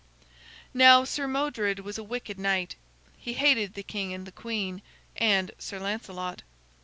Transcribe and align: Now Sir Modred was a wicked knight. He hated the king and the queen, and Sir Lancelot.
Now 0.73 1.03
Sir 1.03 1.27
Modred 1.27 1.81
was 1.81 1.99
a 1.99 2.03
wicked 2.03 2.39
knight. 2.39 2.73
He 3.19 3.33
hated 3.33 3.75
the 3.75 3.83
king 3.83 4.15
and 4.15 4.25
the 4.25 4.31
queen, 4.31 4.81
and 5.15 5.51
Sir 5.59 5.77
Lancelot. 5.79 6.41